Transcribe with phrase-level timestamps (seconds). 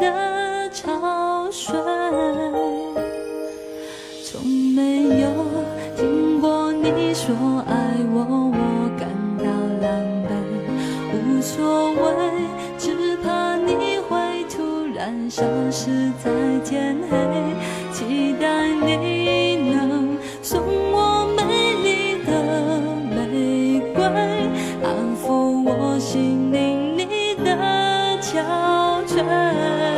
[0.00, 1.74] 的潮水
[4.24, 4.42] 从
[4.74, 5.28] 没有
[5.94, 7.34] 听过你说
[7.68, 7.74] 爱
[8.10, 9.44] 我我感到
[9.82, 9.90] 狼
[10.24, 10.32] 狈
[11.12, 12.32] 无所谓
[12.78, 14.16] 只怕你会
[14.48, 16.30] 突然消失在
[16.64, 17.16] 天黑
[17.92, 22.80] 期待你能送我美丽的
[23.14, 24.02] 玫瑰
[24.82, 28.40] 安抚我心灵你的憔
[29.06, 29.89] 悴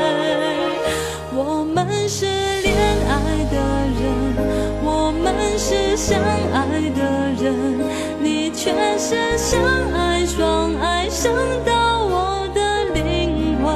[5.64, 7.54] 是相爱的人
[8.20, 11.32] 你却是相爱双爱伤
[11.64, 13.72] 到我的灵魂。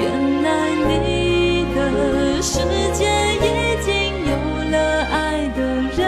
[0.00, 2.60] 原来你的世
[2.94, 3.04] 界
[3.36, 3.46] 已
[3.84, 3.92] 经
[4.24, 4.32] 有
[4.70, 5.60] 了爱的
[5.94, 6.00] 人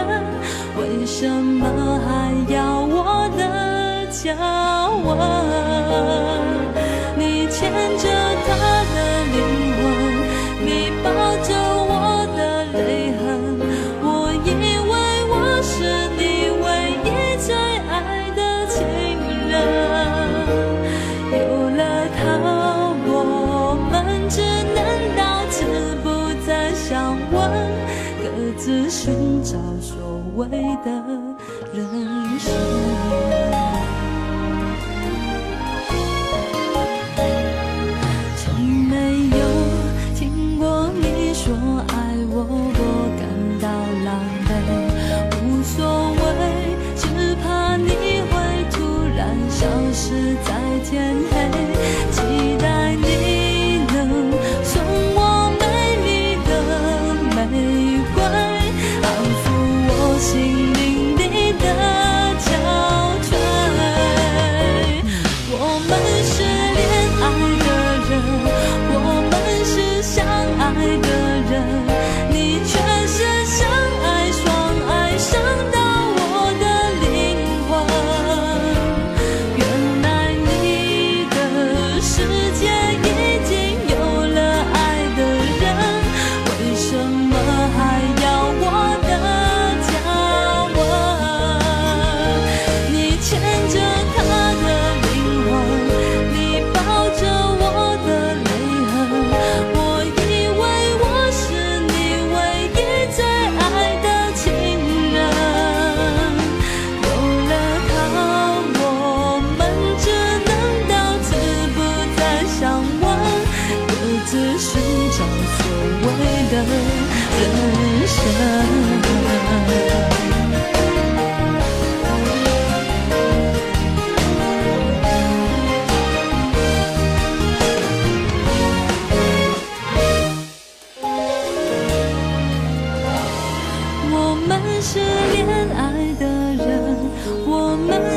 [0.78, 4.33] 为什么还要我的脚
[5.05, 5.50] 吻
[28.61, 29.97] 自寻找所
[30.36, 30.47] 谓
[30.84, 30.91] 的
[31.72, 32.90] 人生。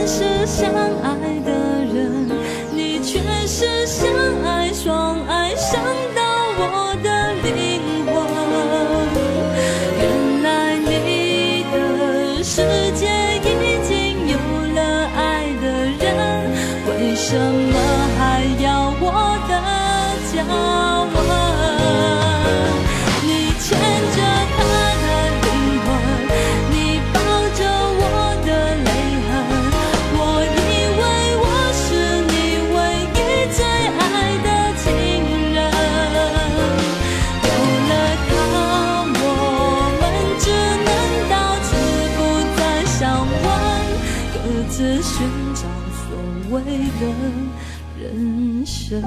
[0.05, 0.69] 是相
[1.01, 1.51] 爱的
[1.85, 2.27] 人
[2.73, 4.11] 你却是相
[4.43, 5.81] 爱双爱伤
[6.13, 6.21] 到
[6.57, 8.13] 我的灵魂
[10.01, 13.07] 原来你的世界
[13.39, 14.37] 已经有
[14.75, 16.51] 了爱的人
[16.89, 17.79] 为什么
[18.17, 19.53] 还要我的
[20.35, 20.82] 家？
[45.03, 45.61] 寻找
[45.91, 46.15] 所
[46.49, 46.63] 谓
[46.99, 47.01] 的
[47.99, 49.01] 人生。